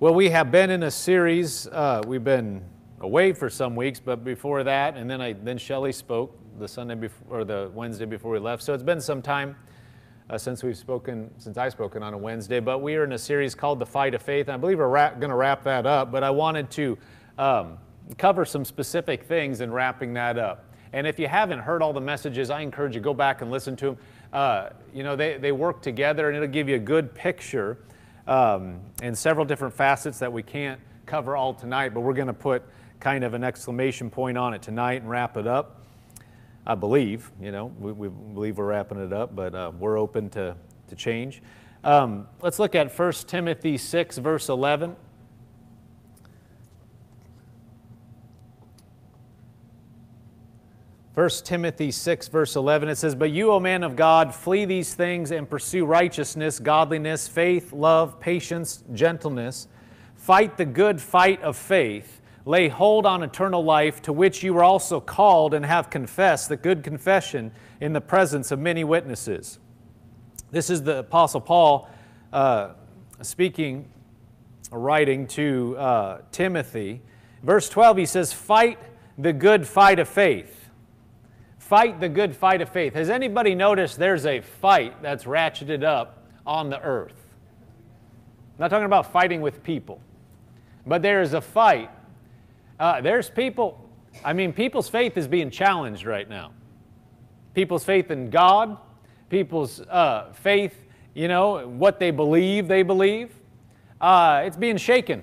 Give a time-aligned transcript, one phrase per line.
[0.00, 1.66] Well, we have been in a series.
[1.66, 2.64] Uh, we've been
[3.00, 6.94] away for some weeks, but before that, and then I then Shelley spoke the Sunday
[6.94, 8.62] before or the Wednesday before we left.
[8.62, 9.56] So it's been some time
[10.30, 12.60] uh, since we've spoken, since I've spoken on a Wednesday.
[12.60, 14.48] But we are in a series called The Fight of Faith.
[14.48, 16.10] And I believe we're going to wrap that up.
[16.10, 16.96] But I wanted to
[17.36, 17.76] um,
[18.16, 20.64] cover some specific things in wrapping that up.
[20.94, 23.76] And if you haven't heard all the messages, I encourage you go back and listen
[23.76, 23.98] to them.
[24.32, 27.76] Uh, you know, they, they work together, and it'll give you a good picture
[28.30, 32.32] um, and several different facets that we can't cover all tonight, but we're going to
[32.32, 32.62] put
[33.00, 35.82] kind of an exclamation point on it tonight and wrap it up.
[36.64, 40.30] I believe, you know, we, we believe we're wrapping it up, but uh, we're open
[40.30, 40.54] to,
[40.88, 41.42] to change.
[41.82, 44.94] Um, let's look at 1 Timothy 6, verse 11.
[51.14, 54.94] 1 Timothy 6, verse 11, it says, But you, O man of God, flee these
[54.94, 59.66] things and pursue righteousness, godliness, faith, love, patience, gentleness.
[60.14, 62.20] Fight the good fight of faith.
[62.44, 66.56] Lay hold on eternal life, to which you were also called and have confessed the
[66.56, 69.58] good confession in the presence of many witnesses.
[70.52, 71.90] This is the Apostle Paul
[72.32, 72.70] uh,
[73.20, 73.88] speaking,
[74.70, 77.02] writing to uh, Timothy.
[77.42, 78.78] Verse 12, he says, Fight
[79.18, 80.59] the good fight of faith
[81.70, 82.94] Fight the good fight of faith.
[82.94, 87.14] Has anybody noticed there's a fight that's ratcheted up on the earth?
[87.14, 90.00] I'm not talking about fighting with people,
[90.84, 91.88] but there is a fight.
[92.80, 93.88] Uh, there's people,
[94.24, 96.50] I mean, people's faith is being challenged right now.
[97.54, 98.76] People's faith in God,
[99.28, 100.74] people's uh, faith,
[101.14, 103.32] you know, what they believe they believe,
[104.00, 105.22] uh, it's being shaken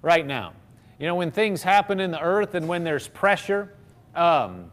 [0.00, 0.54] right now.
[0.98, 3.74] You know, when things happen in the earth and when there's pressure,
[4.14, 4.70] um,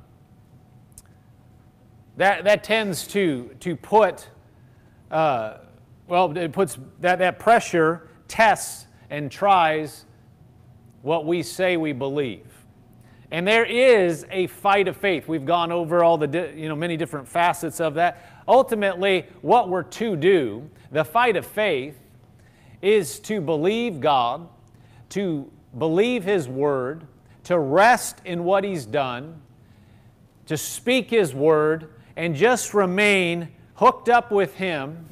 [2.17, 4.29] that, that tends to, to put,
[5.11, 5.57] uh,
[6.07, 10.05] well, it puts that, that pressure tests and tries
[11.01, 12.47] what we say we believe.
[13.31, 15.27] And there is a fight of faith.
[15.27, 18.43] We've gone over all the, you know, many different facets of that.
[18.47, 21.97] Ultimately, what we're to do, the fight of faith,
[22.81, 24.47] is to believe God,
[25.09, 27.07] to believe His Word,
[27.45, 29.41] to rest in what He's done,
[30.45, 35.05] to speak His Word, and just remain hooked up with Him,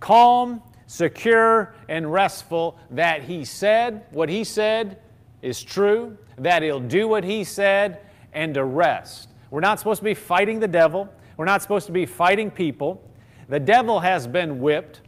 [0.00, 5.00] calm, secure, and restful that He said what He said
[5.42, 8.00] is true, that He'll do what He said,
[8.32, 9.30] and to rest.
[9.50, 11.08] We're not supposed to be fighting the devil.
[11.36, 13.02] We're not supposed to be fighting people.
[13.48, 15.00] The devil has been whipped,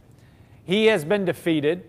[0.63, 1.83] he has been defeated,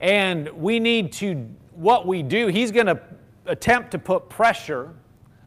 [0.00, 3.00] and we need to, what we do, he's going to
[3.46, 4.94] attempt to put pressure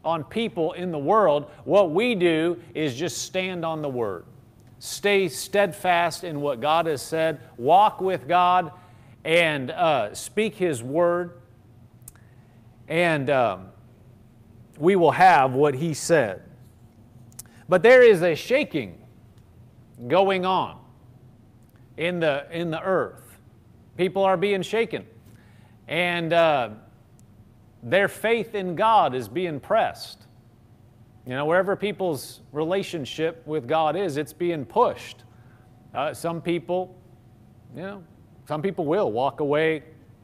[0.08, 4.24] on people in the world, what we do is just stand on the Word.
[4.78, 8.72] Stay steadfast in what God has said, walk with God,
[9.24, 11.40] and uh, speak His Word,
[12.88, 13.66] and um,
[14.78, 16.42] we will have what He said.
[17.68, 18.98] But there is a shaking
[20.06, 20.80] going on
[21.98, 23.38] in the, in the earth.
[23.98, 25.04] People are being shaken.
[25.86, 26.70] And uh,
[27.82, 30.26] their faith in God is being pressed.
[31.26, 35.24] You know, wherever people's relationship with God is, it's being pushed.
[35.94, 36.96] Uh, some people,
[37.76, 38.04] you know,
[38.46, 39.82] some people will walk away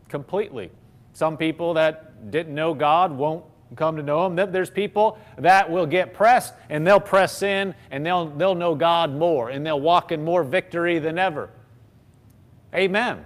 [0.09, 0.71] completely.
[1.13, 3.45] Some people that didn't know God won't
[3.77, 4.37] come to know Him.
[4.37, 9.15] There's people that will get pressed and they'll press in and they'll, they'll know God
[9.15, 11.51] more and they'll walk in more victory than ever.
[12.75, 13.25] Amen.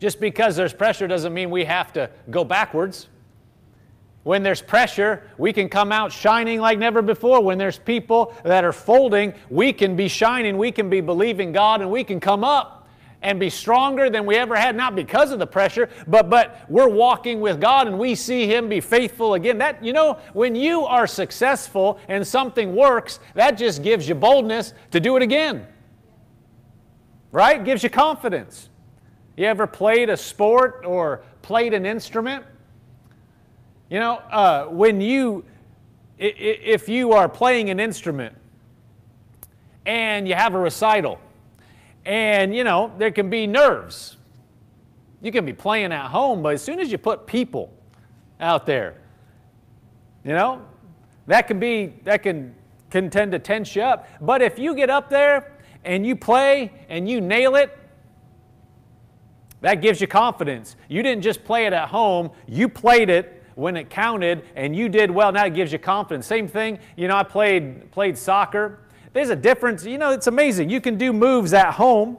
[0.00, 3.08] Just because there's pressure doesn't mean we have to go backwards.
[4.22, 7.42] When there's pressure, we can come out shining like never before.
[7.42, 11.80] When there's people that are folding, we can be shining, we can be believing God,
[11.80, 12.78] and we can come up
[13.22, 16.88] and be stronger than we ever had, not because of the pressure, but, but we're
[16.88, 19.58] walking with God and we see Him be faithful again.
[19.58, 24.72] That, you know, when you are successful and something works, that just gives you boldness
[24.92, 25.66] to do it again.
[27.32, 27.62] Right?
[27.64, 28.70] Gives you confidence.
[29.38, 32.44] You ever played a sport or played an instrument?
[33.88, 35.44] You know, uh, when you,
[36.18, 38.34] if you are playing an instrument
[39.86, 41.20] and you have a recital,
[42.04, 44.16] and you know, there can be nerves.
[45.22, 47.72] You can be playing at home, but as soon as you put people
[48.40, 48.96] out there,
[50.24, 50.62] you know,
[51.28, 52.56] that can be, that can,
[52.90, 54.08] can tend to tense you up.
[54.20, 55.52] But if you get up there
[55.84, 57.78] and you play and you nail it,
[59.60, 60.76] that gives you confidence.
[60.88, 64.88] You didn't just play it at home, you played it when it counted and you
[64.88, 65.32] did well.
[65.32, 66.26] Now it gives you confidence.
[66.26, 68.80] Same thing, you know, I played played soccer.
[69.12, 69.84] There's a difference.
[69.84, 70.70] You know, it's amazing.
[70.70, 72.18] You can do moves at home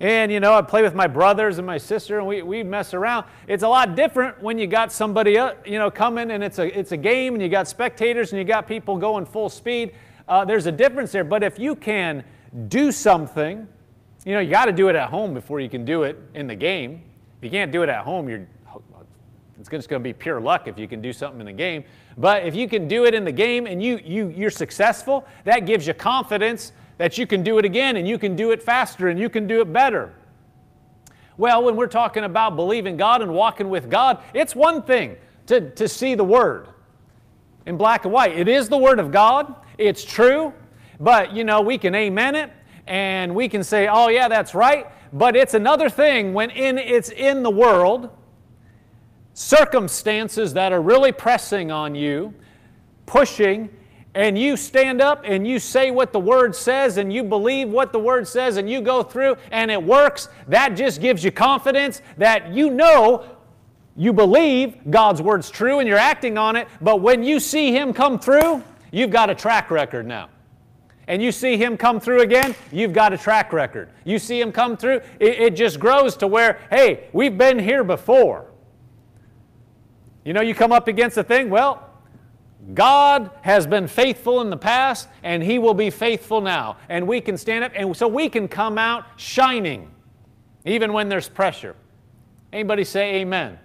[0.00, 2.94] And, you know, I play with my brothers and my sister and we, we mess
[2.94, 3.26] around.
[3.46, 6.78] It's a lot different when you got somebody, uh, you know, coming and it's a,
[6.78, 9.94] it's a game and you got spectators and you got people going full speed.
[10.26, 11.22] Uh, there's a difference there.
[11.24, 12.24] But if you can
[12.68, 13.68] do something,
[14.24, 16.46] you know, you got to do it at home before you can do it in
[16.46, 17.02] the game.
[17.38, 18.46] If you can't do it at home, you're,
[19.58, 21.84] it's just going to be pure luck if you can do something in the game.
[22.18, 25.66] But if you can do it in the game and you, you, you're successful, that
[25.66, 29.08] gives you confidence that you can do it again and you can do it faster
[29.08, 30.12] and you can do it better.
[31.38, 35.70] Well, when we're talking about believing God and walking with God, it's one thing to,
[35.70, 36.68] to see the Word
[37.64, 38.38] in black and white.
[38.38, 40.52] It is the Word of God, it's true,
[40.98, 42.50] but you know, we can amen it
[42.86, 44.86] and we can say, oh, yeah, that's right.
[45.12, 48.10] But it's another thing when in, it's in the world,
[49.34, 52.34] circumstances that are really pressing on you,
[53.06, 53.70] pushing,
[54.14, 57.92] and you stand up and you say what the Word says and you believe what
[57.92, 62.02] the Word says and you go through and it works, that just gives you confidence
[62.18, 63.24] that you know
[63.96, 67.92] you believe God's Word's true and you're acting on it, but when you see Him
[67.92, 70.28] come through, you've got a track record now.
[71.10, 73.90] And you see Him come through again, you've got a track record.
[74.04, 77.82] You see Him come through, it, it just grows to where, hey, we've been here
[77.82, 78.46] before.
[80.24, 81.84] You know, you come up against a thing, well,
[82.74, 86.76] God has been faithful in the past and He will be faithful now.
[86.88, 89.90] And we can stand up and so we can come out shining
[90.64, 91.74] even when there's pressure.
[92.52, 93.58] Anybody say amen?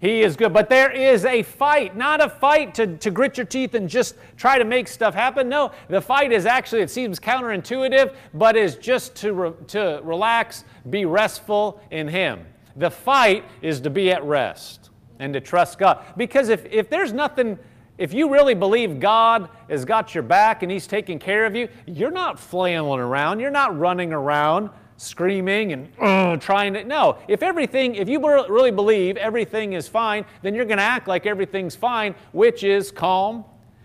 [0.00, 0.52] He is good.
[0.52, 4.14] But there is a fight, not a fight to, to grit your teeth and just
[4.36, 5.48] try to make stuff happen.
[5.48, 10.64] No, the fight is actually, it seems counterintuitive, but is just to, re, to relax,
[10.88, 12.46] be restful in Him.
[12.76, 16.04] The fight is to be at rest and to trust God.
[16.16, 17.58] Because if, if there's nothing,
[17.98, 21.68] if you really believe God has got your back and He's taking care of you,
[21.86, 26.84] you're not flailing around, you're not running around screaming and uh, trying to.
[26.84, 31.08] No, if everything, if you really believe everything is fine, then you're going to act
[31.08, 33.44] like everything's fine, which is calm,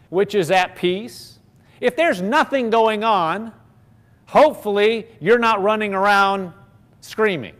[0.10, 1.40] which is at peace.
[1.80, 3.54] If there's nothing going on,
[4.26, 6.52] hopefully you're not running around
[7.00, 7.56] screaming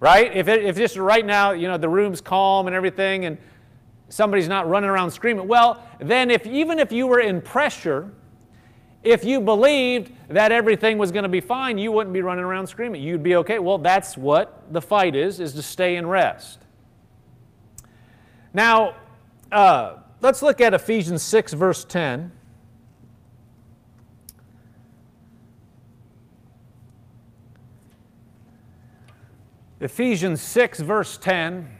[0.00, 0.34] right?
[0.34, 3.38] If, it, if just right now, you know, the room's calm and everything and
[4.08, 8.10] somebody's not running around screaming, well, then if even if you were in pressure,
[9.02, 12.66] if you believed that everything was going to be fine, you wouldn't be running around
[12.66, 13.02] screaming.
[13.02, 13.58] You'd be okay.
[13.58, 16.58] Well, that's what the fight is, is to stay and rest.
[18.52, 18.96] Now,
[19.52, 22.32] uh, let's look at Ephesians 6, verse 10.
[29.80, 31.70] Ephesians 6, verse 10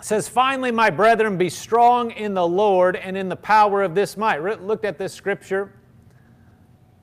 [0.00, 4.18] says, Finally, my brethren, be strong in the Lord and in the power of this
[4.18, 4.42] might.
[4.62, 5.72] Looked at this scripture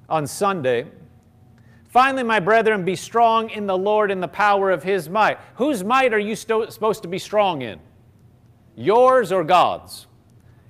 [0.10, 0.88] on Sunday.
[1.90, 5.40] Finally, my brethren, be strong in the Lord and the power of his might.
[5.56, 7.80] Whose might are you sto- supposed to be strong in?
[8.76, 10.08] Yours or God's?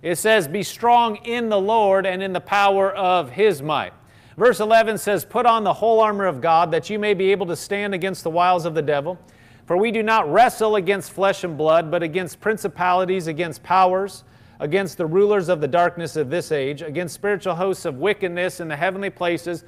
[0.01, 3.93] It says, Be strong in the Lord and in the power of his might.
[4.37, 7.45] Verse 11 says, Put on the whole armor of God, that you may be able
[7.47, 9.19] to stand against the wiles of the devil.
[9.65, 14.23] For we do not wrestle against flesh and blood, but against principalities, against powers,
[14.59, 18.67] against the rulers of the darkness of this age, against spiritual hosts of wickedness in
[18.67, 19.63] the heavenly places.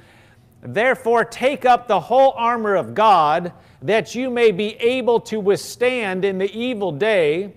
[0.62, 6.24] Therefore, take up the whole armor of God, that you may be able to withstand
[6.24, 7.54] in the evil day,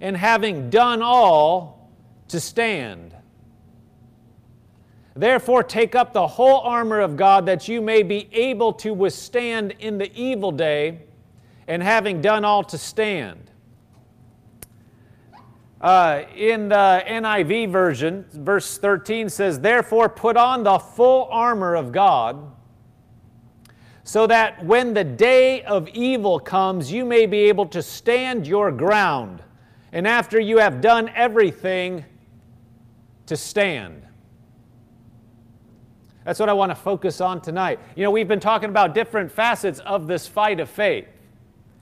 [0.00, 1.90] and having done all,
[2.28, 3.14] to stand.
[5.14, 9.74] Therefore, take up the whole armor of God that you may be able to withstand
[9.78, 11.02] in the evil day,
[11.68, 13.51] and having done all to stand.
[15.82, 21.90] Uh, in the NIV version, verse 13 says, Therefore, put on the full armor of
[21.90, 22.52] God,
[24.04, 28.70] so that when the day of evil comes, you may be able to stand your
[28.70, 29.42] ground,
[29.90, 32.04] and after you have done everything,
[33.26, 34.02] to stand.
[36.24, 37.80] That's what I want to focus on tonight.
[37.96, 41.08] You know, we've been talking about different facets of this fight of faith.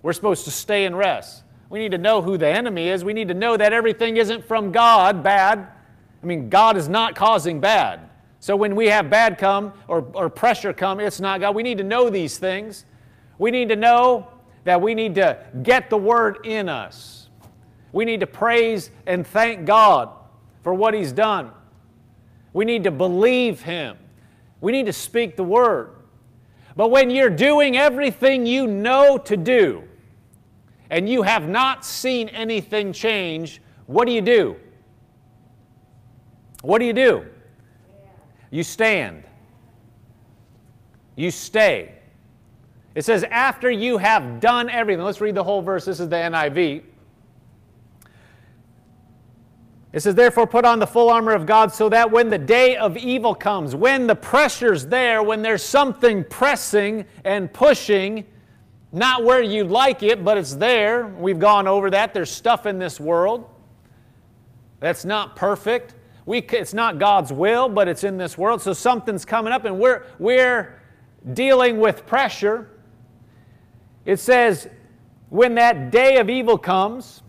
[0.02, 1.42] We're supposed to stay and rest.
[1.70, 3.04] We need to know who the enemy is.
[3.04, 5.68] We need to know that everything isn't from God, bad.
[6.22, 8.00] I mean, God is not causing bad.
[8.40, 11.54] So when we have bad come or, or pressure come, it's not God.
[11.54, 12.84] We need to know these things.
[13.38, 14.28] We need to know
[14.64, 17.28] that we need to get the word in us.
[17.92, 20.10] We need to praise and thank God
[20.62, 21.52] for what He's done.
[22.52, 23.96] We need to believe Him.
[24.60, 25.92] We need to speak the word.
[26.76, 29.84] But when you're doing everything you know to do
[30.90, 34.56] and you have not seen anything change, what do you do?
[36.62, 37.26] What do you do?
[38.50, 39.24] You stand.
[41.16, 41.94] You stay.
[42.94, 45.04] It says, after you have done everything.
[45.04, 45.84] Let's read the whole verse.
[45.84, 46.82] This is the NIV.
[49.92, 52.76] It says, therefore, put on the full armor of God so that when the day
[52.76, 58.24] of evil comes, when the pressure's there, when there's something pressing and pushing,
[58.92, 61.06] not where you'd like it, but it's there.
[61.06, 62.12] We've gone over that.
[62.12, 63.48] There's stuff in this world
[64.80, 65.94] that's not perfect.
[66.26, 68.62] We, it's not God's will, but it's in this world.
[68.62, 70.80] So something's coming up, and we're, we're
[71.34, 72.70] dealing with pressure.
[74.04, 74.68] It says,
[75.28, 77.22] when that day of evil comes,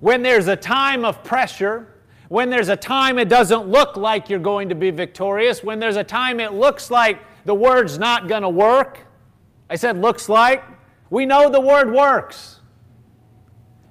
[0.00, 1.94] when there's a time of pressure,
[2.28, 5.96] when there's a time it doesn't look like you're going to be victorious, when there's
[5.96, 9.00] a time it looks like the word's not going to work.
[9.70, 10.62] I said looks like.
[11.10, 12.60] We know the word works.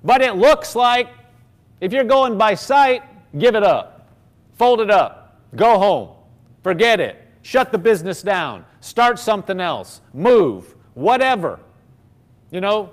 [0.04, 1.10] But it looks like
[1.80, 3.04] if you're going by sight,
[3.38, 4.10] give it up.
[4.58, 5.42] Fold it up.
[5.56, 6.10] Go home.
[6.64, 7.26] Forget it.
[7.42, 8.66] Shut the business down.
[8.80, 10.02] Start something else.
[10.14, 11.60] Move whatever.
[12.52, 12.92] You know,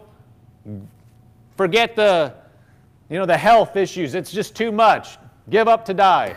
[1.56, 2.34] forget the,
[3.08, 4.14] you know, the health issues.
[4.14, 5.18] It's just too much.
[5.50, 6.36] Give up to die.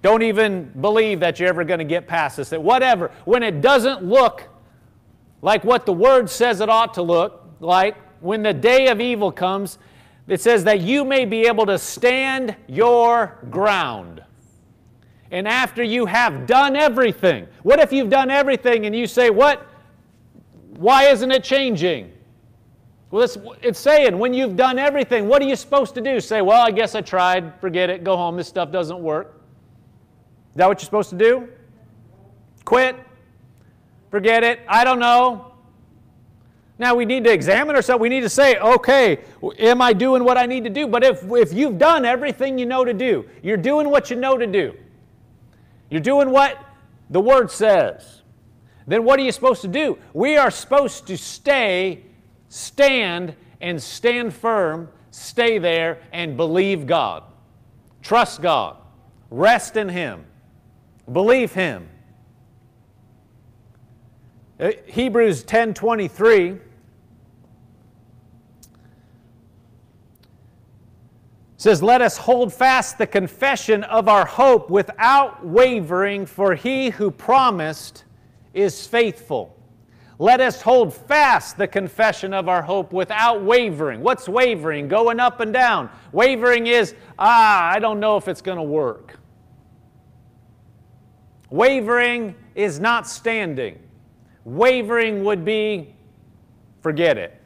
[0.00, 2.48] Don't even believe that you're ever going to get past this.
[2.50, 4.48] That whatever, when it doesn't look
[5.42, 9.30] like what the Word says it ought to look like, when the day of evil
[9.30, 9.78] comes,
[10.28, 14.22] it says that you may be able to stand your ground.
[15.30, 19.66] And after you have done everything, what if you've done everything and you say, What?
[20.76, 22.12] Why isn't it changing?
[23.12, 26.18] Well, it's, it's saying when you've done everything, what are you supposed to do?
[26.18, 29.42] Say, well, I guess I tried, forget it, go home, this stuff doesn't work.
[30.50, 31.48] Is that what you're supposed to do?
[32.64, 32.96] Quit?
[34.12, 35.54] Forget it, I don't know.
[36.78, 38.02] Now we need to examine ourselves.
[38.02, 39.20] We need to say, okay,
[39.58, 40.86] am I doing what I need to do?
[40.86, 44.36] But if, if you've done everything you know to do, you're doing what you know
[44.36, 44.74] to do,
[45.88, 46.62] you're doing what
[47.08, 48.20] the Word says,
[48.86, 49.96] then what are you supposed to do?
[50.12, 52.04] We are supposed to stay,
[52.50, 57.22] stand, and stand firm, stay there, and believe God.
[58.02, 58.76] Trust God.
[59.30, 60.26] Rest in Him.
[61.10, 61.88] Believe Him.
[64.62, 66.56] Uh, Hebrews 10 23.
[71.56, 77.10] says, Let us hold fast the confession of our hope without wavering, for he who
[77.10, 78.04] promised
[78.54, 79.56] is faithful.
[80.20, 84.00] Let us hold fast the confession of our hope without wavering.
[84.00, 84.86] What's wavering?
[84.86, 85.90] Going up and down.
[86.12, 89.18] Wavering is, ah, I don't know if it's going to work.
[91.50, 93.80] Wavering is not standing.
[94.44, 95.94] Wavering would be,
[96.80, 97.40] forget it.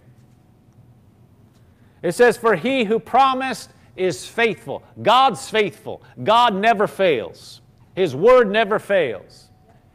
[2.02, 4.82] It says, For he who promised is faithful.
[5.02, 6.02] God's faithful.
[6.22, 7.60] God never fails,
[7.94, 9.48] His word never fails.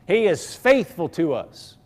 [0.08, 1.78] He is faithful to us.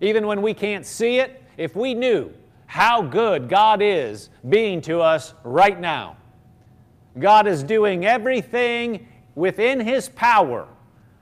[0.00, 2.32] Even when we can't see it, if we knew
[2.66, 6.16] how good God is being to us right now,
[7.18, 10.68] God is doing everything within His power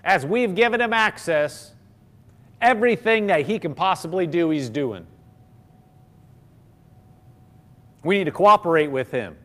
[0.04, 1.74] as we've given Him access,
[2.60, 5.06] everything that He can possibly do, He's doing.
[8.04, 9.36] We need to cooperate with Him.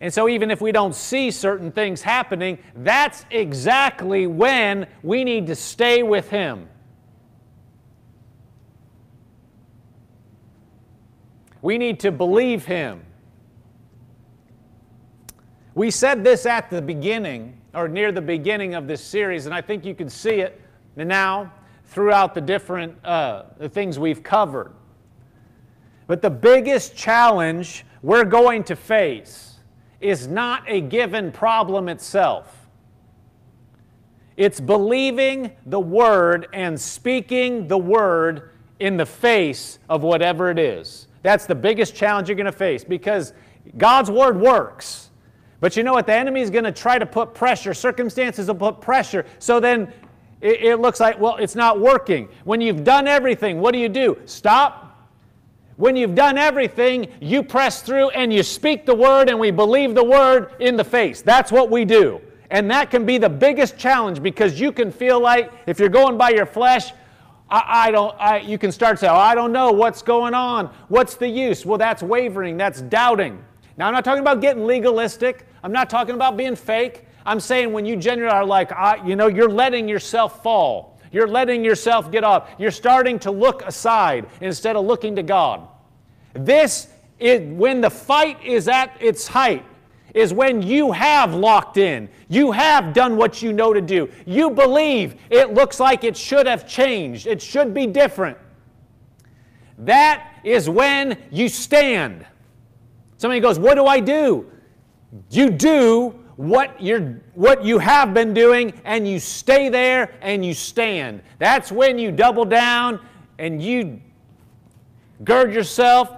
[0.00, 5.46] And so, even if we don't see certain things happening, that's exactly when we need
[5.46, 6.68] to stay with Him.
[11.62, 13.02] We need to believe Him.
[15.74, 19.60] We said this at the beginning, or near the beginning of this series, and I
[19.60, 20.60] think you can see it
[20.96, 21.52] now
[21.86, 24.72] throughout the different uh, the things we've covered.
[26.06, 29.54] But the biggest challenge we're going to face
[30.00, 32.68] is not a given problem itself.
[34.36, 41.06] It's believing the Word and speaking the Word in the face of whatever it is.
[41.22, 43.32] That's the biggest challenge you're going to face because
[43.78, 45.10] God's Word works.
[45.60, 46.06] But you know what?
[46.06, 49.24] The enemy is going to try to put pressure, circumstances will put pressure.
[49.38, 49.90] So then
[50.40, 52.28] it, it looks like, well, it's not working.
[52.44, 54.18] When you've done everything, what do you do?
[54.26, 54.84] Stop,
[55.76, 59.94] when you've done everything, you press through and you speak the word and we believe
[59.94, 61.20] the word in the face.
[61.20, 62.20] That's what we do.
[62.50, 66.16] And that can be the biggest challenge because you can feel like if you're going
[66.16, 66.92] by your flesh,
[67.50, 70.34] I, I don't, I, you can start to say, oh, I don't know what's going
[70.34, 70.66] on.
[70.88, 71.66] What's the use?
[71.66, 73.42] Well, that's wavering, that's doubting.
[73.76, 75.48] Now, I'm not talking about getting legalistic.
[75.64, 77.06] I'm not talking about being fake.
[77.26, 78.70] I'm saying when you genuinely are like,
[79.06, 80.98] you know, you're letting yourself fall.
[81.10, 82.50] You're letting yourself get off.
[82.58, 85.68] You're starting to look aside instead of looking to God.
[86.32, 86.88] This
[87.20, 89.64] is when the fight is at its height,
[90.12, 92.08] is when you have locked in.
[92.28, 94.10] You have done what you know to do.
[94.26, 98.36] You believe it looks like it should have changed, it should be different.
[99.78, 102.26] That is when you stand.
[103.18, 104.50] Somebody goes, What do I do?
[105.30, 110.54] You do what, you're, what you have been doing and you stay there and you
[110.54, 111.22] stand.
[111.38, 113.00] That's when you double down
[113.38, 114.00] and you
[115.22, 116.10] gird yourself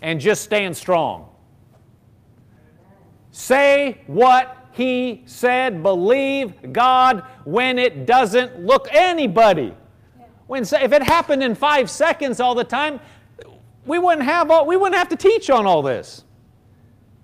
[0.00, 1.28] and just stand strong.
[3.30, 9.74] Say what he said, believe God when it doesn't look anybody.
[10.46, 13.00] When if it happened in 5 seconds all the time,
[13.86, 16.24] we wouldn't have all, we wouldn't have to teach on all this.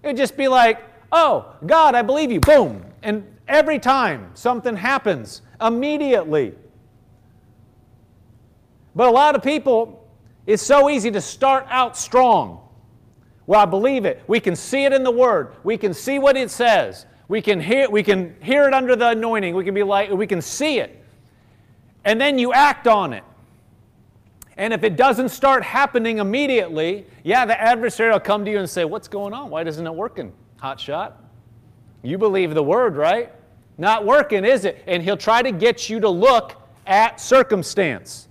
[0.02, 2.84] It would just be like, "Oh, God, I believe you." Boom.
[3.02, 6.54] And every time something happens, immediately.
[8.94, 9.98] But a lot of people
[10.48, 12.66] it's so easy to start out strong.
[13.46, 14.22] Well, I believe it.
[14.26, 15.52] We can see it in the Word.
[15.62, 17.04] We can see what it says.
[17.28, 19.54] We can hear, we can hear it under the anointing.
[19.54, 21.04] We can be like, we can see it.
[22.02, 23.24] And then you act on it.
[24.56, 28.70] And if it doesn't start happening immediately, yeah, the adversary will come to you and
[28.70, 29.50] say, What's going on?
[29.50, 30.32] Why isn't it working?
[30.58, 31.22] Hot shot.
[32.02, 33.32] You believe the word, right?
[33.76, 34.82] Not working, is it?
[34.86, 38.28] And he'll try to get you to look at circumstance.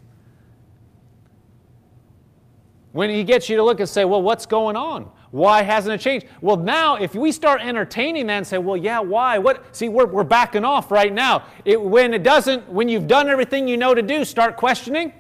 [2.91, 5.10] When he gets you to look and say, well, what's going on?
[5.31, 6.25] Why hasn't it changed?
[6.41, 9.38] Well, now if we start entertaining that and say, well, yeah, why?
[9.38, 9.75] What?
[9.75, 11.46] See, we're, we're backing off right now.
[11.63, 15.10] It, when it doesn't, when you've done everything you know to do, start questioning.
[15.10, 15.13] Is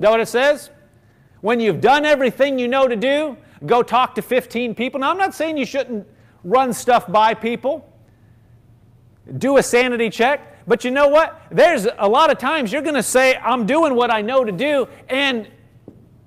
[0.00, 0.70] that what it says?
[1.40, 5.00] When you've done everything you know to do, go talk to 15 people.
[5.00, 6.06] Now, I'm not saying you shouldn't
[6.44, 7.90] run stuff by people,
[9.38, 11.42] do a sanity check, but you know what?
[11.50, 14.52] There's a lot of times you're going to say, I'm doing what I know to
[14.52, 15.48] do, and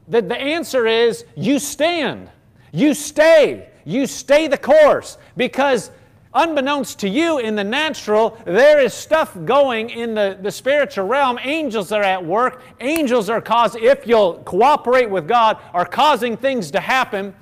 [0.08, 2.30] the, the answer is you stand.
[2.72, 3.70] You stay.
[3.86, 5.92] You stay the course because
[6.34, 11.40] unbeknownst to you in the natural, there is stuff going in the, the spiritual realm.
[11.44, 12.62] Angels are at work.
[12.80, 17.34] Angels are causing, if you'll cooperate with God, are causing things to happen.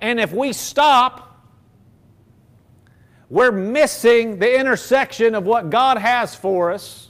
[0.00, 1.31] And if we stop,
[3.32, 7.08] we're missing the intersection of what God has for us,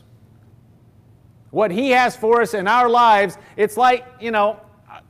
[1.50, 3.36] what He has for us in our lives.
[3.56, 4.60] It's like, you know,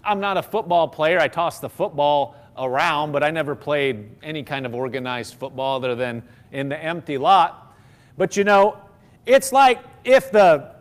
[0.02, 1.20] I'm not a football player.
[1.20, 5.94] I toss the football around, but I never played any kind of organized football other
[5.94, 7.76] than in the empty lot.
[8.16, 8.78] But you know,
[9.26, 10.76] it's like if the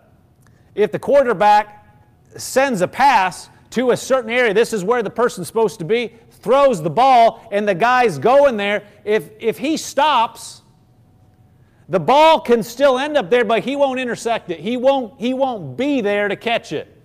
[0.75, 1.85] if the quarterback
[2.37, 6.13] sends a pass to a certain area, this is where the person's supposed to be,
[6.41, 8.83] throws the ball, and the guy's going there.
[9.03, 10.61] If if he stops,
[11.89, 14.59] the ball can still end up there, but he won't intersect it.
[14.59, 16.97] He won't he won't be there to catch it.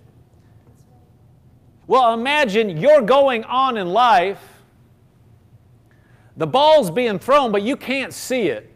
[1.87, 4.41] Well, imagine you're going on in life,
[6.37, 8.73] the ball's being thrown, but you can't see it.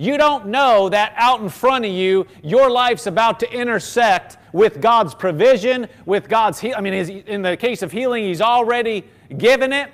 [0.00, 4.80] You don't know that out in front of you, your life's about to intersect with
[4.80, 6.78] God's provision, with God's healing.
[6.78, 9.04] I mean, in the case of healing, He's already
[9.38, 9.90] given it.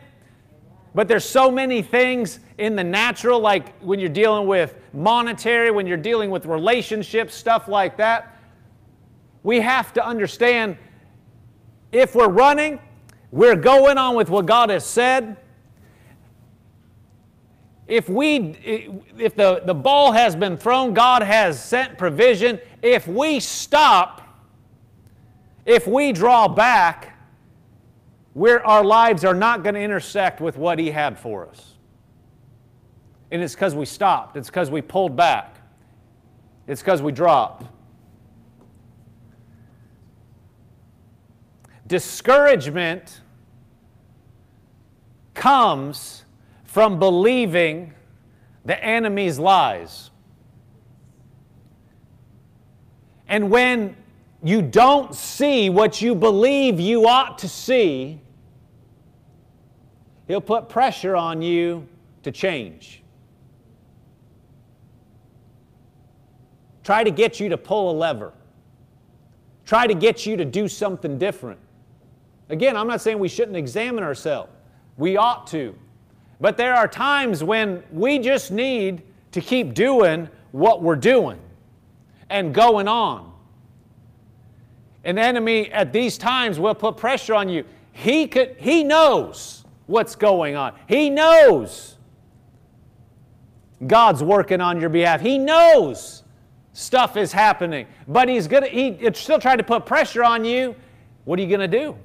[0.94, 5.87] But there's so many things in the natural, like when you're dealing with monetary, when
[5.87, 8.38] you're dealing with relationships, stuff like that.
[9.42, 10.79] We have to understand
[11.92, 12.81] if we're running,
[13.31, 15.37] we're going on with what God has said.
[17.87, 18.57] If we
[19.18, 22.59] if the, the ball has been thrown, God has sent provision.
[22.83, 24.22] If we stop,
[25.64, 27.15] if we draw back,
[28.37, 31.72] where our lives are not going to intersect with what He had for us.
[33.31, 34.37] And it's because we stopped.
[34.37, 35.57] It's because we pulled back.
[36.66, 37.64] It's because we dropped.
[41.87, 43.22] Discouragement
[45.33, 46.27] comes
[46.64, 47.94] from believing
[48.66, 50.11] the enemy's lies.
[53.29, 53.96] And when
[54.42, 58.20] you don't see what you believe you ought to see,
[60.29, 61.87] he'll put pressure on you
[62.23, 63.03] to change.
[66.83, 68.33] Try to get you to pull a lever.
[69.65, 71.59] Try to get you to do something different.
[72.49, 74.53] Again, I'm not saying we shouldn't examine ourselves.
[74.97, 75.75] We ought to.
[76.41, 81.41] But there are times when we just need to keep doing what we're doing
[82.31, 83.33] and going on.
[85.05, 87.65] An enemy at these times will put pressure on you.
[87.93, 90.75] He, could, he knows what's going on.
[90.88, 91.96] He knows
[93.87, 95.20] God's working on your behalf.
[95.20, 96.22] He knows
[96.72, 97.87] stuff is happening.
[98.07, 100.75] But he's gonna he still trying to put pressure on you.
[101.25, 101.96] What are you gonna do?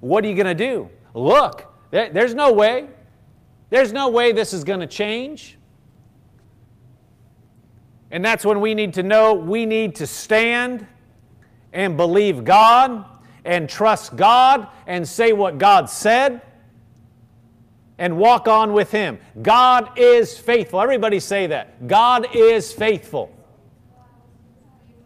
[0.00, 0.88] What are you to do?
[1.14, 2.88] Look, there's no way.
[3.70, 5.58] There's no way this is to change.
[8.10, 10.86] And that's when we need to know we need to stand
[11.72, 13.04] and believe God
[13.44, 16.40] and trust God and say what God said
[17.98, 19.18] and walk on with Him.
[19.42, 20.80] God is faithful.
[20.80, 21.86] Everybody say that.
[21.86, 23.32] God is faithful.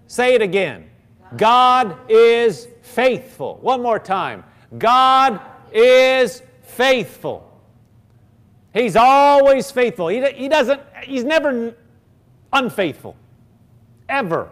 [0.07, 0.91] Say it again.
[1.37, 3.59] God is faithful.
[3.63, 4.45] One more time.
[4.77, 5.41] God
[5.73, 7.49] is faithful.
[8.75, 10.09] He's always faithful.
[10.09, 11.75] He, he doesn't, he's never
[12.53, 13.17] unfaithful.
[14.09, 14.51] Ever.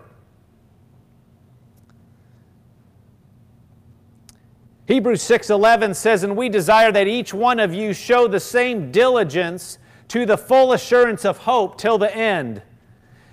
[4.91, 9.79] Hebrews 6:11 says, "And we desire that each one of you show the same diligence
[10.09, 12.61] to the full assurance of hope till the end,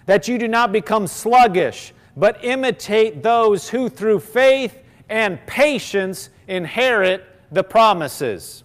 [0.05, 4.77] that you do not become sluggish, but imitate those who through faith
[5.09, 8.63] and patience inherit the promises."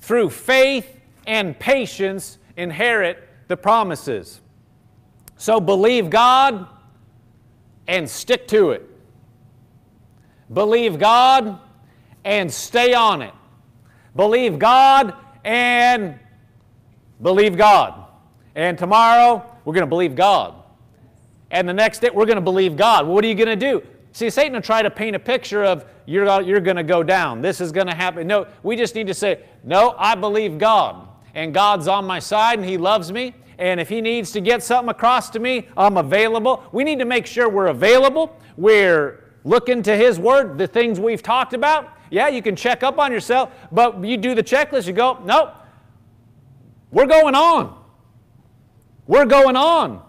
[0.00, 4.40] Through faith and patience inherit the promises.
[5.36, 6.66] So believe God
[7.86, 8.87] and stick to it.
[10.52, 11.60] Believe God
[12.24, 13.34] and stay on it.
[14.16, 16.18] Believe God and
[17.22, 18.06] believe God.
[18.54, 20.54] And tomorrow, we're going to believe God.
[21.50, 23.06] And the next day, we're going to believe God.
[23.06, 23.82] What are you going to do?
[24.12, 27.40] See, Satan will try to paint a picture of you're, you're going to go down.
[27.40, 28.26] This is going to happen.
[28.26, 31.06] No, we just need to say, no, I believe God.
[31.34, 33.34] And God's on my side and He loves me.
[33.58, 36.64] And if He needs to get something across to me, I'm available.
[36.72, 38.36] We need to make sure we're available.
[38.56, 41.92] We're Look into His Word, the things we've talked about.
[42.10, 45.54] Yeah, you can check up on yourself, but you do the checklist, you go, nope,
[46.90, 47.78] we're going on.
[49.06, 50.02] We're going on.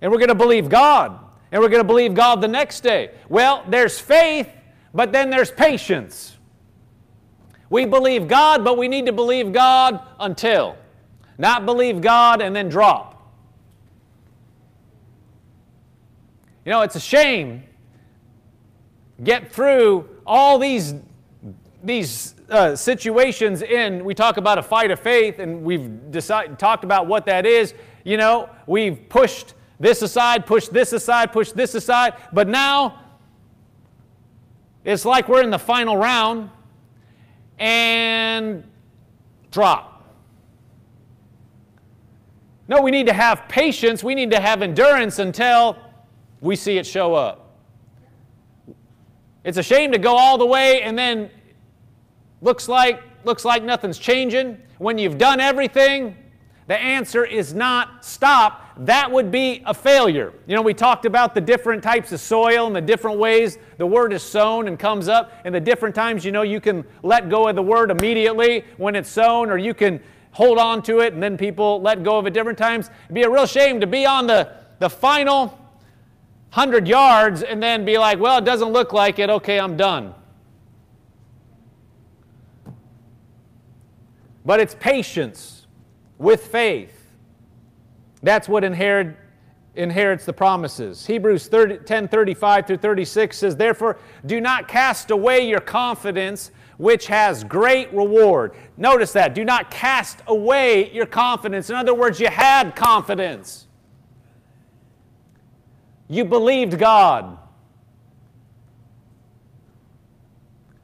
[0.00, 1.18] And we're going to believe God.
[1.52, 3.12] And we're going to believe God the next day.
[3.28, 4.48] Well, there's faith,
[4.92, 6.36] but then there's patience.
[7.70, 10.76] We believe God, but we need to believe God until.
[11.38, 13.12] Not believe God and then drop.
[16.64, 17.64] You know, it's a shame
[19.24, 20.94] get through all these,
[21.82, 26.84] these uh, situations in, we talk about a fight of faith, and we've decided, talked
[26.84, 27.74] about what that is.
[28.04, 33.00] You know, we've pushed this aside, pushed this aside, pushed this aside, but now
[34.84, 36.50] it's like we're in the final round
[37.58, 38.64] and
[39.50, 39.90] drop.
[42.68, 44.02] No, we need to have patience.
[44.02, 45.78] We need to have endurance until
[46.40, 47.43] we see it show up.
[49.44, 51.30] It's a shame to go all the way and then
[52.40, 54.58] looks like looks like nothing's changing.
[54.78, 56.16] When you've done everything,
[56.66, 58.62] the answer is not stop.
[58.78, 60.32] That would be a failure.
[60.46, 63.86] You know, we talked about the different types of soil and the different ways the
[63.86, 67.28] word is sown and comes up, and the different times, you know, you can let
[67.28, 70.00] go of the word immediately when it's sown, or you can
[70.32, 72.90] hold on to it and then people let go of it different times.
[73.04, 75.56] It'd be a real shame to be on the, the final
[76.54, 79.28] 100 yards and then be like, well, it doesn't look like it.
[79.28, 80.14] Okay, I'm done.
[84.44, 85.66] But it's patience
[86.16, 87.10] with faith.
[88.22, 89.16] That's what inherit,
[89.74, 91.04] inherits the promises.
[91.04, 97.08] Hebrews 30, 10 35 through 36 says, Therefore, do not cast away your confidence, which
[97.08, 98.54] has great reward.
[98.76, 99.34] Notice that.
[99.34, 101.68] Do not cast away your confidence.
[101.68, 103.66] In other words, you had confidence.
[106.08, 107.38] You believed God.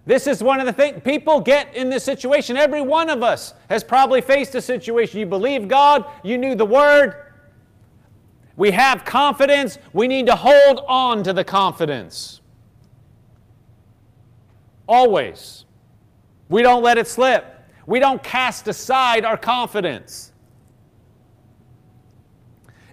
[0.06, 2.56] This is one of the things people get in this situation.
[2.56, 5.20] Every one of us has probably faced a situation.
[5.20, 7.26] You believe God, you knew the Word.
[8.56, 9.78] We have confidence.
[9.92, 12.40] We need to hold on to the confidence.
[14.88, 15.64] Always.
[16.48, 17.62] We don't let it slip.
[17.86, 20.29] We don't cast aside our confidence.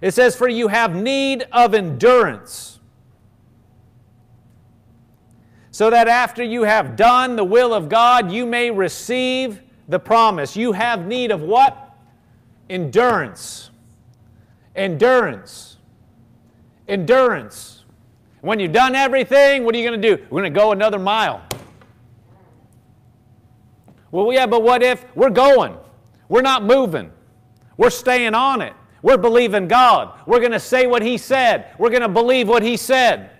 [0.00, 2.78] It says, For you have need of endurance,
[5.70, 10.56] so that after you have done the will of God, you may receive the promise.
[10.56, 11.96] You have need of what?
[12.68, 13.70] Endurance.
[14.74, 15.76] Endurance.
[16.86, 17.84] Endurance.
[18.40, 20.22] When you've done everything, what are you going to do?
[20.30, 21.42] We're going to go another mile.
[24.10, 25.76] Well, yeah, but what if we're going?
[26.28, 27.10] We're not moving.
[27.76, 28.74] We're staying on it.
[29.02, 30.18] We're believing God.
[30.26, 31.74] We're going to say what He said.
[31.78, 33.30] We're going to believe what He said.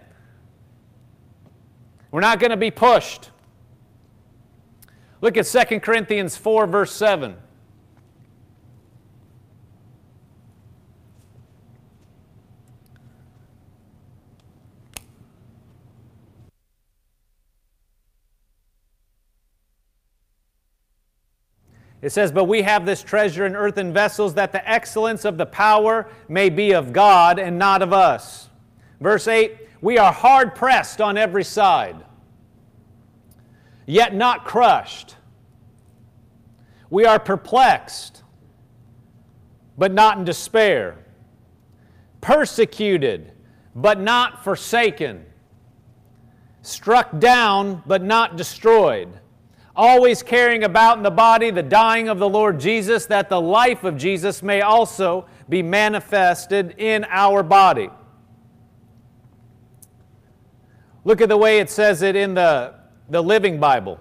[2.11, 3.31] We're not going to be pushed.
[5.21, 7.37] Look at 2 Corinthians 4, verse 7.
[22.01, 25.47] It says, But we have this treasure in earthen vessels, that the excellence of the
[25.47, 28.49] power may be of God and not of us.
[29.01, 32.05] Verse 8 We are hard pressed on every side,
[33.87, 35.17] yet not crushed.
[36.91, 38.23] We are perplexed,
[39.77, 41.05] but not in despair.
[42.21, 43.33] Persecuted,
[43.75, 45.25] but not forsaken.
[46.63, 49.21] Struck down, but not destroyed
[49.79, 53.85] always carrying about in the body the dying of the Lord Jesus, that the life
[53.85, 57.89] of Jesus may also be manifested in our body.
[61.05, 62.75] Look at the way it says it in the,
[63.09, 64.01] the Living Bible.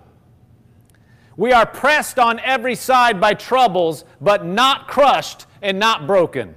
[1.37, 6.55] We are pressed on every side by troubles, but not crushed and not broken.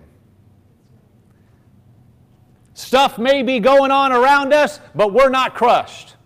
[2.72, 6.16] Stuff may be going on around us, but we're not crushed.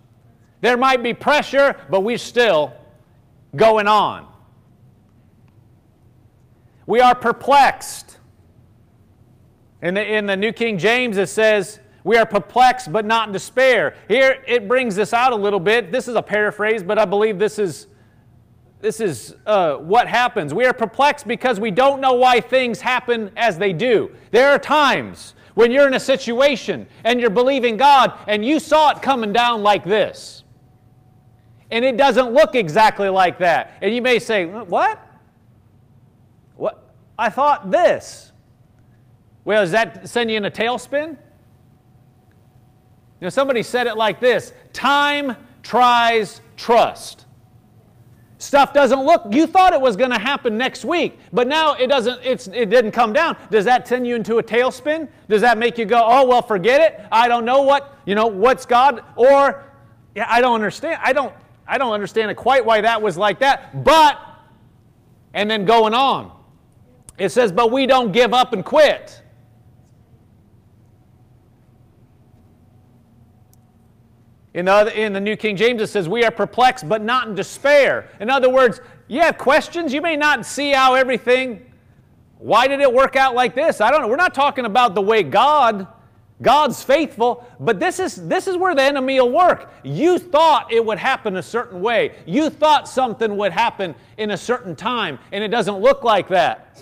[0.61, 2.73] There might be pressure, but we still
[3.57, 4.27] going on.
[6.87, 8.19] We are perplexed.
[9.83, 13.33] In the, in the New King James, it says, We are perplexed but not in
[13.33, 13.97] despair.
[14.09, 15.93] Here it brings this out a little bit.
[15.93, 17.87] This is a paraphrase, but I believe this is,
[18.81, 20.55] this is uh, what happens.
[20.55, 24.11] We are perplexed because we don't know why things happen as they do.
[24.31, 28.91] There are times when you're in a situation and you're believing God and you saw
[28.91, 30.44] it coming down like this
[31.75, 33.79] and it doesn't look exactly like that.
[33.83, 34.97] And you may say, What?
[36.55, 36.93] What?
[37.19, 38.31] I thought this.
[39.45, 41.11] Well, does that send you in a tailspin?
[41.11, 41.17] You
[43.21, 47.27] know, somebody said it like this time tries trust.
[48.39, 51.89] Stuff doesn't look, you thought it was going to happen next week, but now it
[51.89, 53.37] doesn't, it's, it didn't come down.
[53.51, 55.09] Does that send you into a tailspin?
[55.29, 57.05] Does that make you go, oh, well, forget it?
[57.11, 59.03] I don't know what, you know, what's God?
[59.17, 59.65] Or,
[60.15, 61.01] yeah, I don't understand.
[61.03, 61.33] I don't,
[61.67, 64.19] I don't understand quite why that was like that, but,
[65.33, 66.31] and then going on.
[67.17, 69.23] It says, but we don't give up and quit.
[74.55, 77.27] In the, other, in the New King James, it says, We are perplexed, but not
[77.27, 78.09] in despair.
[78.21, 79.93] In other words, you have questions.
[79.93, 81.73] You may not see how everything,
[82.39, 83.81] why did it work out like this?
[83.81, 84.07] I don't know.
[84.07, 85.89] We're not talking about the way God
[86.45, 89.73] God's faithful, but this is, this is where the enemy will work.
[89.83, 92.15] You thought it would happen a certain way.
[92.27, 96.79] You thought something would happen in a certain time, and it doesn't look like that.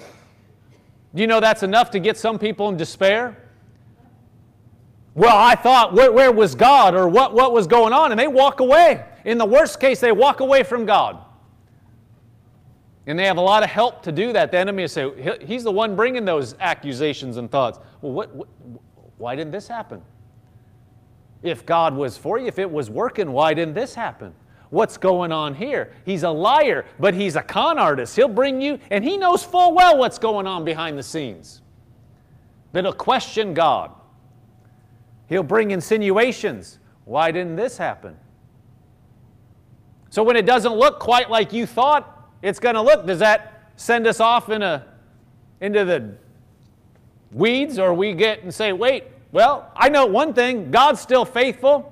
[1.14, 3.36] Do you know that's enough to get some people in despair?
[5.14, 8.10] Well, I thought, where, where was God or what, what was going on?
[8.10, 9.04] And they walk away.
[9.24, 11.18] In the worst case, they walk away from God.
[13.06, 14.50] And they have a lot of help to do that.
[14.50, 17.78] The enemy will say, He's the one bringing those accusations and thoughts.
[18.00, 18.48] Well, what, what
[19.18, 20.02] why didn't this happen?
[21.42, 24.32] If God was for you, if it was working, why didn't this happen?
[24.70, 25.92] What's going on here?
[26.06, 28.16] He's a liar, but he's a con artist.
[28.16, 31.60] He'll bring you, and he knows full well what's going on behind the scenes.
[32.72, 33.90] But he'll question God.
[35.28, 36.78] He'll bring insinuations.
[37.04, 38.16] Why didn't this happen?
[40.08, 43.70] So when it doesn't look quite like you thought it's going to look, does that
[43.76, 44.86] send us off in a,
[45.60, 46.14] into the
[47.32, 51.88] weeds or we get and say, wait, well, I know one thing God's still faithful.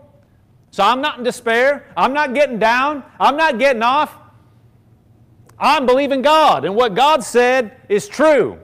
[0.70, 1.86] So I'm not in despair.
[1.96, 3.02] I'm not getting down.
[3.18, 4.14] I'm not getting off.
[5.60, 8.58] I'm believing God, and what God said is true.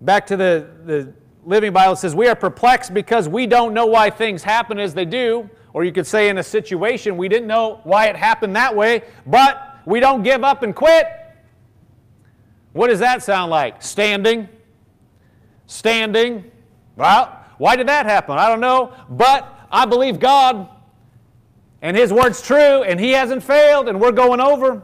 [0.00, 1.12] Back to the, the
[1.44, 5.04] Living Bible says, We are perplexed because we don't know why things happen as they
[5.04, 5.50] do.
[5.72, 9.02] Or you could say, in a situation, we didn't know why it happened that way,
[9.26, 11.06] but we don't give up and quit.
[12.72, 13.82] What does that sound like?
[13.82, 14.48] Standing.
[15.66, 16.50] Standing.
[16.96, 18.38] Well, why did that happen?
[18.38, 18.94] I don't know.
[19.08, 20.68] But I believe God,
[21.82, 24.82] and His word's true, and He hasn't failed, and we're going over.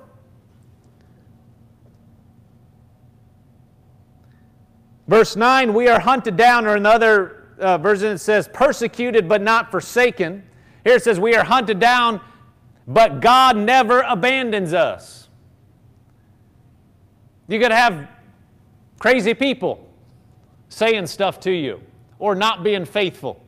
[5.08, 9.28] Verse 9, we are hunted down, or in the other uh, version it says persecuted
[9.28, 10.42] but not forsaken.
[10.84, 12.20] Here it says we are hunted down,
[12.86, 15.25] but God never abandons us.
[17.48, 18.08] You could have
[18.98, 19.88] crazy people
[20.68, 21.80] saying stuff to you
[22.18, 23.42] or not being faithful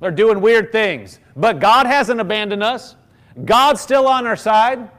[0.00, 1.18] or doing weird things.
[1.36, 2.96] But God hasn't abandoned us.
[3.44, 4.90] God's still on our side.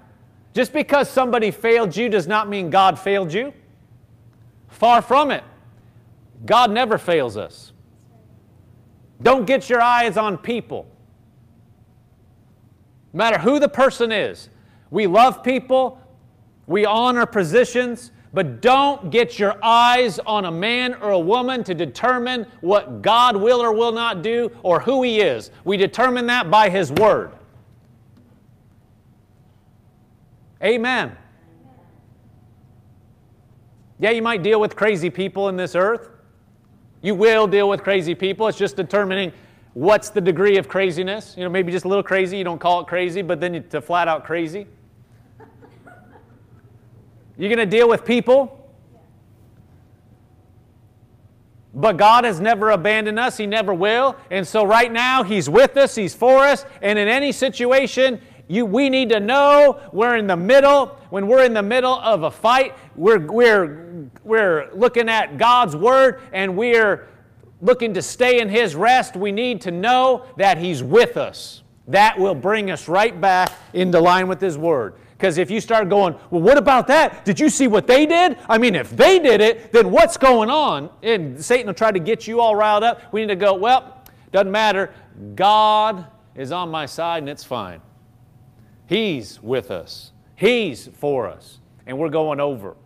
[0.53, 3.53] Just because somebody failed you does not mean God failed you.
[4.67, 5.43] Far from it.
[6.45, 7.71] God never fails us.
[9.21, 10.88] Don't get your eyes on people.
[13.13, 14.49] No matter who the person is,
[14.91, 16.01] we love people,
[16.67, 21.74] we honor positions, but don't get your eyes on a man or a woman to
[21.74, 25.52] determine what God will or will not do or who He is.
[25.63, 27.32] We determine that by His Word.
[30.63, 31.15] Amen.
[34.00, 36.10] Yeah, you might deal with crazy people in this earth.
[37.02, 38.48] You will deal with crazy people.
[38.48, 39.32] It's just determining
[39.74, 41.36] what's the degree of craziness.
[41.38, 42.38] You know, maybe just a little crazy.
[42.38, 44.68] You don't call it crazy, but then to flat out crazy.
[47.39, 48.69] You're going to deal with people.
[51.73, 53.38] But God has never abandoned us.
[53.38, 54.17] He never will.
[54.30, 56.65] And so right now, He's with us, He's for us.
[56.82, 60.97] And in any situation, you, we need to know we're in the middle.
[61.12, 66.21] When we're in the middle of a fight, we're, we're, we're looking at God's Word
[66.34, 67.08] and we're
[67.62, 69.15] looking to stay in His rest.
[69.15, 71.63] We need to know that He's with us.
[71.88, 74.95] That will bring us right back into line with His Word.
[75.19, 77.25] Because if you start going, well, what about that?
[77.25, 78.38] Did you see what they did?
[78.47, 80.89] I mean, if they did it, then what's going on?
[81.03, 83.01] And Satan will try to get you all riled up.
[83.12, 84.01] We need to go, well,
[84.32, 84.93] doesn't matter.
[85.36, 87.82] God is on my side and it's fine.
[88.88, 92.77] He's with us, He's for us, and we're going over.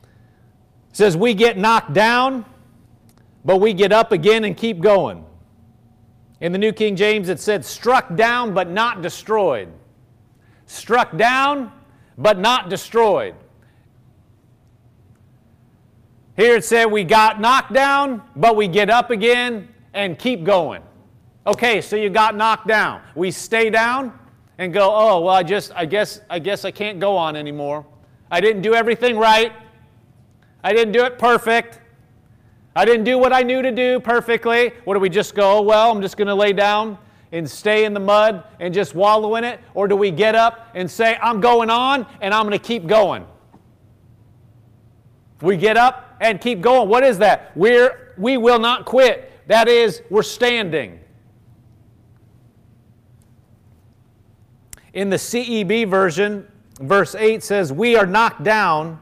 [0.00, 2.46] It says we get knocked down,
[3.44, 5.26] but we get up again and keep going.
[6.40, 9.68] In the New King James, it said struck down but not destroyed.
[10.66, 11.72] Struck down
[12.16, 13.34] but not destroyed.
[16.36, 20.82] Here it said we got knocked down, but we get up again and keep going.
[21.46, 23.02] Okay, so you got knocked down.
[23.16, 24.16] We stay down
[24.58, 27.84] and go, "Oh, well, I just I guess I guess I can't go on anymore.
[28.30, 29.52] I didn't do everything right.
[30.62, 31.80] I didn't do it perfect.
[32.76, 34.72] I didn't do what I knew to do perfectly.
[34.84, 36.98] What do we just go, well, I'm just going to lay down
[37.32, 39.60] and stay in the mud and just wallow in it?
[39.74, 42.86] Or do we get up and say, I'm going on and I'm going to keep
[42.86, 43.26] going?
[45.40, 46.88] We get up and keep going.
[46.88, 47.56] What is that?
[47.56, 49.32] We're, we will not quit.
[49.46, 51.00] That is, we're standing.
[54.94, 56.46] In the CEB version,
[56.80, 58.98] verse 8 says, We are knocked down,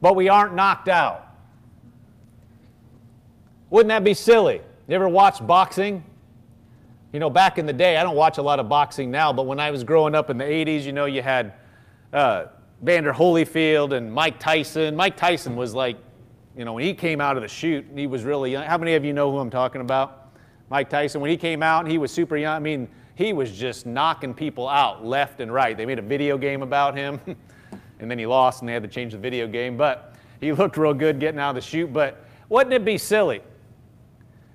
[0.00, 1.25] but we aren't knocked out.
[3.70, 4.60] Wouldn't that be silly?
[4.88, 6.04] You ever watch boxing?
[7.12, 9.46] You know, back in the day, I don't watch a lot of boxing now, but
[9.46, 11.54] when I was growing up in the 80s, you know, you had
[12.12, 12.46] uh,
[12.82, 14.94] Evander Holyfield and Mike Tyson.
[14.94, 15.96] Mike Tyson was like,
[16.56, 18.64] you know, when he came out of the chute, he was really young.
[18.64, 20.32] How many of you know who I'm talking about?
[20.70, 22.54] Mike Tyson, when he came out, he was super young.
[22.54, 25.76] I mean, he was just knocking people out left and right.
[25.76, 27.20] They made a video game about him,
[27.98, 29.76] and then he lost, and they had to change the video game.
[29.76, 31.92] But he looked real good getting out of the chute.
[31.92, 33.42] But wouldn't it be silly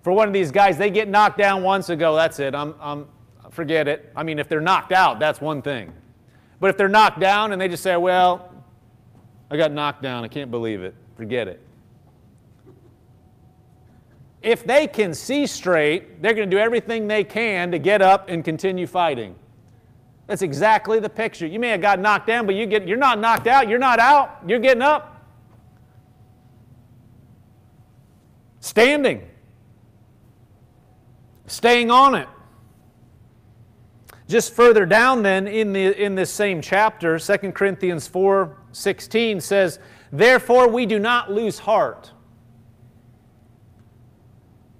[0.01, 0.77] for one of these guys?
[0.77, 2.55] They get knocked down once ago, that's it.
[2.55, 3.07] I'm, I'm,
[3.51, 4.11] forget it.
[4.15, 5.93] I mean, if they're knocked out, that's one thing.
[6.59, 8.51] But if they're knocked down and they just say, well,
[9.49, 11.59] I got knocked down, I can't believe it, forget it.
[14.41, 18.29] If they can see straight, they're going to do everything they can to get up
[18.29, 19.35] and continue fighting.
[20.25, 21.45] That's exactly the picture.
[21.45, 23.67] You may have got knocked down, but you get, you're not knocked out.
[23.67, 24.39] You're not out.
[24.47, 25.25] You're getting up.
[28.61, 29.27] Standing.
[31.51, 32.27] Staying on it.
[34.27, 39.79] Just further down, then, in, the, in this same chapter, 2 Corinthians 4 16 says,
[40.11, 42.11] Therefore we do not lose heart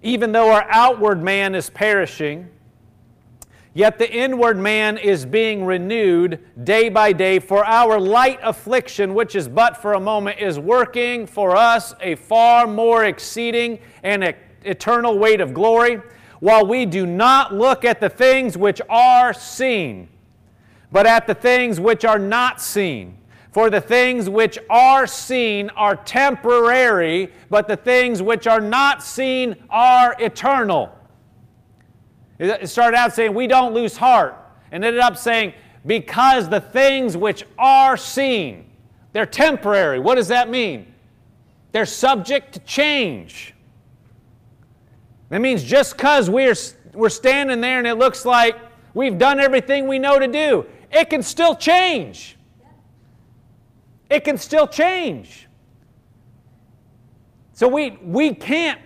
[0.02, 2.50] even though our outward man is perishing,
[3.74, 7.40] yet the inward man is being renewed day by day.
[7.40, 12.16] For our light affliction, which is but for a moment, is working for us a
[12.16, 16.02] far more exceeding and eternal weight of glory,
[16.42, 20.10] while we do not look at the things which are seen,
[20.92, 23.18] but at the things which are not seen.
[23.52, 29.56] For the things which are seen are temporary, but the things which are not seen
[29.70, 30.98] are eternal.
[32.40, 34.36] It started out saying, We don't lose heart,
[34.72, 35.54] and ended up saying,
[35.86, 38.66] Because the things which are seen,
[39.14, 40.00] they're temporary.
[40.00, 40.92] What does that mean?
[41.72, 43.54] They're subject to change.
[45.32, 46.56] That means just because we're,
[46.94, 48.58] we're standing there and it looks like
[48.94, 52.38] we've done everything we know to do, it can still change.
[54.10, 55.48] It can still change.
[57.54, 58.82] So we, we can't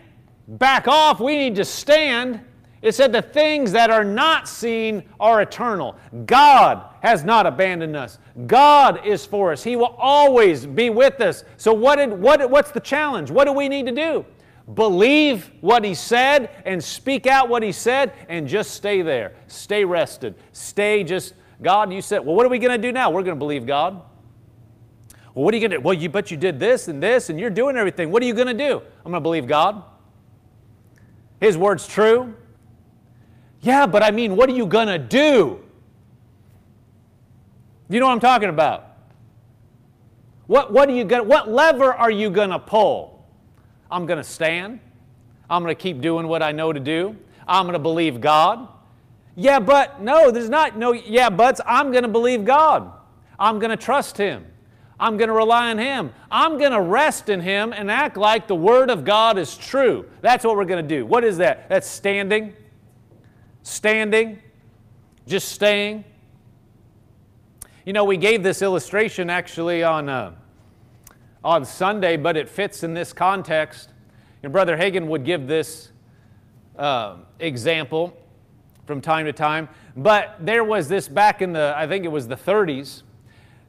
[0.48, 1.20] back off.
[1.20, 2.42] We need to stand.
[2.84, 5.96] It said the things that are not seen are eternal.
[6.28, 8.20] God has not abandoned us.
[8.46, 9.64] God is for us.
[9.64, 11.44] He will always be with us.
[11.58, 13.32] So what did, what, what's the challenge?
[13.32, 14.26] What do we need to do?
[14.74, 19.36] Believe what he said and speak out what he said and just stay there.
[19.48, 20.36] Stay rested.
[20.54, 23.12] Stay just, God, you said, well, what are we going to do now?
[23.12, 24.02] We're going to believe God.
[25.36, 25.84] Well, what are you going to do?
[25.84, 28.10] Well, you but you did this and this and you're doing everything.
[28.10, 28.82] What are you going to do?
[29.06, 29.84] I'm going to believe God.
[31.40, 32.34] His word's true.
[33.62, 35.62] Yeah, but I mean, what are you going to do?
[37.90, 38.94] You know what I'm talking about?
[40.48, 43.15] What, what, are you gonna, what lever are you going to pull?
[43.90, 44.80] I'm going to stand.
[45.50, 47.16] I'm going to keep doing what I know to do.
[47.48, 48.68] I'm going to believe God.
[49.36, 51.62] Yeah, but no, there's not no yeah buts.
[51.66, 52.92] I'm going to believe God.
[53.38, 54.46] I'm going to trust Him.
[55.00, 56.14] I'm going to rely on Him.
[56.32, 60.10] I'm going to rest in Him and act like the Word of God is true.
[60.22, 61.06] That's what we're going to do.
[61.06, 61.68] What is that?
[61.68, 62.54] That's standing.
[63.64, 64.40] Standing.
[65.28, 66.06] Just staying.
[67.86, 70.34] You know, we gave this illustration actually on, uh,
[71.46, 73.90] on Sunday, but it fits in this context.
[74.42, 75.92] And Brother Hagin would give this
[76.76, 78.18] uh, example
[78.88, 79.70] from time to time.
[79.96, 83.04] But there was this back in the, I think it was the 30s,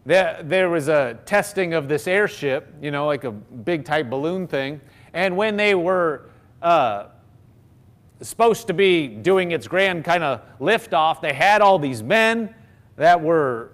[0.07, 4.47] there, there was a testing of this airship, you know, like a big type balloon
[4.47, 4.81] thing.
[5.13, 6.31] And when they were
[6.63, 7.09] uh,
[8.23, 12.55] supposed to be doing its grand kind of liftoff, they had all these men
[12.97, 13.73] that were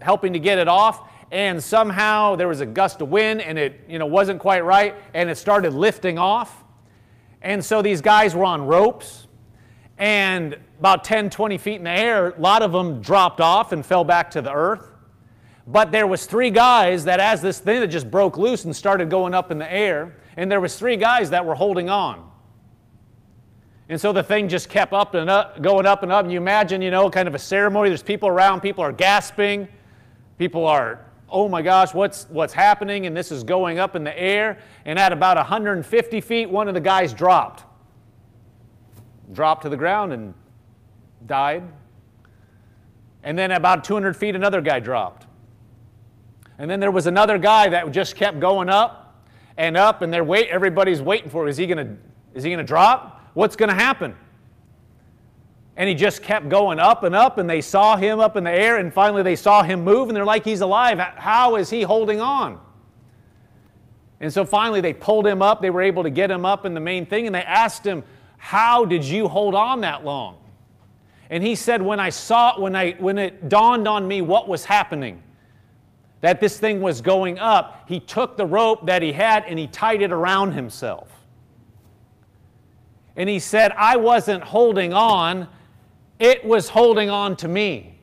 [0.00, 1.08] helping to get it off.
[1.30, 4.94] And somehow there was a gust of wind and it you know, wasn't quite right
[5.14, 6.64] and it started lifting off.
[7.42, 9.28] And so these guys were on ropes
[10.00, 13.84] and about 10, 20 feet in the air, a lot of them dropped off and
[13.84, 14.90] fell back to the earth.
[15.66, 19.10] But there was three guys that as this thing that just broke loose and started
[19.10, 22.28] going up in the air, and there was three guys that were holding on.
[23.90, 26.24] And so the thing just kept up and up, going up and up.
[26.24, 27.90] And you imagine, you know, kind of a ceremony.
[27.90, 29.68] There's people around, people are gasping,
[30.38, 33.06] people are, oh my gosh, what's, what's happening?
[33.06, 34.58] And this is going up in the air.
[34.84, 37.64] And at about 150 feet, one of the guys dropped.
[39.32, 40.34] Dropped to the ground and
[41.26, 41.62] died.
[43.22, 45.26] And then about 200 feet, another guy dropped.
[46.58, 49.24] And then there was another guy that just kept going up
[49.56, 51.96] and up, and they're wait, everybody's waiting for, is he gonna,
[52.34, 53.30] is he gonna drop?
[53.34, 54.14] What's gonna happen?
[55.80, 58.50] And he just kept going up and up, and they saw him up in the
[58.50, 60.98] air, and finally they saw him move, and they're like, he's alive.
[60.98, 62.60] How is he holding on?
[64.20, 65.62] And so finally they pulled him up.
[65.62, 68.04] They were able to get him up in the main thing, and they asked him,
[68.36, 70.36] How did you hold on that long?
[71.30, 74.48] And he said, When I saw, it, when I when it dawned on me what
[74.48, 75.22] was happening,
[76.20, 79.66] that this thing was going up, he took the rope that he had and he
[79.66, 81.08] tied it around himself.
[83.16, 85.48] And he said, I wasn't holding on,
[86.20, 87.98] it was holding on to me.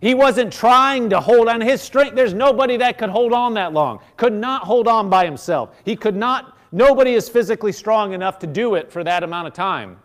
[0.00, 1.60] He wasn't trying to hold on.
[1.60, 5.24] His strength, there's nobody that could hold on that long, could not hold on by
[5.24, 5.76] himself.
[5.84, 9.52] He could not, nobody is physically strong enough to do it for that amount of
[9.52, 9.98] time.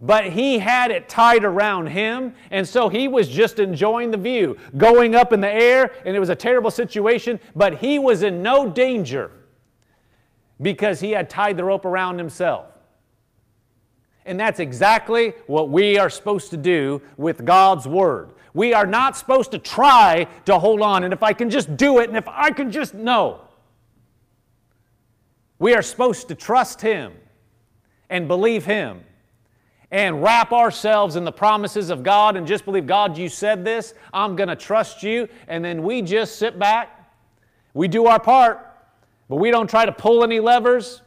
[0.00, 4.56] But he had it tied around him, and so he was just enjoying the view,
[4.76, 8.42] going up in the air, and it was a terrible situation, but he was in
[8.42, 9.30] no danger
[10.60, 12.73] because he had tied the rope around himself.
[14.26, 18.30] And that's exactly what we are supposed to do with God's Word.
[18.54, 21.98] We are not supposed to try to hold on, and if I can just do
[21.98, 23.42] it, and if I can just know.
[25.58, 27.12] We are supposed to trust Him
[28.08, 29.00] and believe Him
[29.90, 33.94] and wrap ourselves in the promises of God and just believe, God, you said this,
[34.12, 35.28] I'm going to trust you.
[35.46, 37.12] And then we just sit back,
[37.74, 38.74] we do our part,
[39.28, 41.02] but we don't try to pull any levers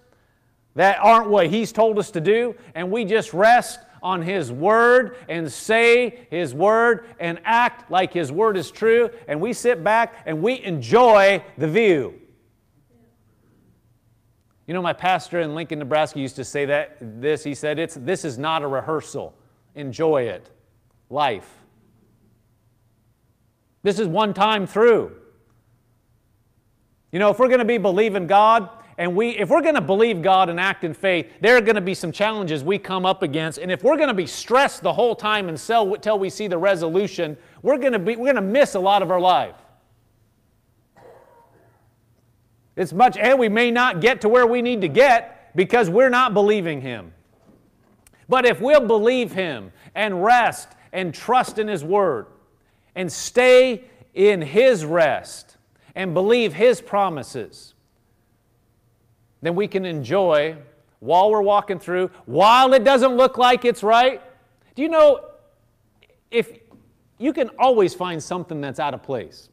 [0.78, 5.18] that aren't what He's told us to do, and we just rest on His Word
[5.28, 10.22] and say His Word and act like His Word is true, and we sit back
[10.28, 12.14] and we enjoy the view.
[14.68, 17.44] You know, my pastor in Lincoln, Nebraska used to say that this.
[17.44, 19.34] He said, it's, This is not a rehearsal.
[19.74, 20.52] Enjoy it.
[21.10, 21.50] Life.
[23.82, 25.16] This is one time through.
[27.12, 29.82] You know, if we're going to be believing God, and we, if we're going to
[29.82, 33.06] believe God and act in faith, there are going to be some challenges we come
[33.06, 33.60] up against.
[33.60, 37.38] And if we're going to be stressed the whole time until we see the resolution,
[37.62, 39.56] we're going to, be, we're going to miss a lot of our life.
[42.76, 46.10] It's much, and we may not get to where we need to get because we're
[46.10, 47.14] not believing Him.
[48.30, 52.28] But if we'll believe Him and rest and trust in His Word
[52.96, 53.84] and stay
[54.16, 55.58] in His rest
[55.96, 57.74] and believe His promises,
[59.42, 60.56] then we can enjoy
[61.00, 64.22] while we're walking through, while it doesn't look like it's right.
[64.76, 65.26] Do you know
[66.32, 66.52] if
[67.18, 69.50] you can always find something that's out of place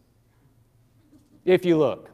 [1.45, 2.11] if you look?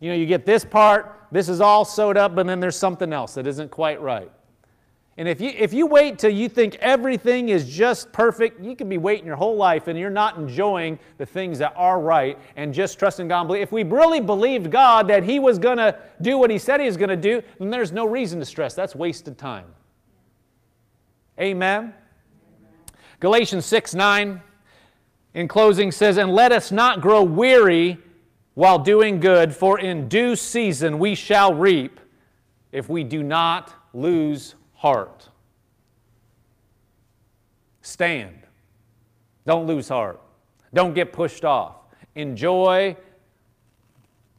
[0.00, 3.12] You know, you get this part, this is all sewed up, but then there's something
[3.12, 4.30] else that isn't quite right.
[5.18, 8.88] And if you, if you wait till you think everything is just perfect, you could
[8.88, 12.72] be waiting your whole life and you're not enjoying the things that are right and
[12.72, 13.50] just trusting God.
[13.50, 16.86] If we really believed God that He was going to do what He said He
[16.86, 18.74] was going to do, then there's no reason to stress.
[18.74, 19.66] That's wasted time.
[21.40, 21.94] Amen.
[23.18, 24.40] Galatians 6 9.
[25.34, 27.98] in closing says, And let us not grow weary
[28.54, 31.98] while doing good, for in due season we shall reap
[32.70, 35.28] if we do not lose heart.
[37.82, 38.42] Stand.
[39.46, 40.20] Don't lose heart.
[40.72, 41.76] Don't get pushed off.
[42.14, 42.96] Enjoy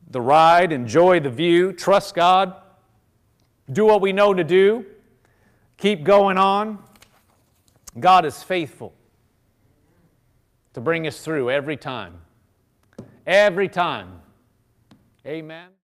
[0.09, 2.55] the ride, enjoy the view, trust God,
[3.71, 4.85] do what we know to do,
[5.77, 6.79] keep going on.
[7.99, 8.93] God is faithful
[10.73, 12.21] to bring us through every time.
[13.27, 14.21] Every time.
[15.25, 15.78] Amen.